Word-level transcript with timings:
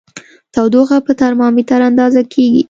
تودوخه 0.53 0.97
په 1.07 1.11
ترمامیتر 1.21 1.79
اندازه 1.89 2.21
کېږي. 2.33 2.59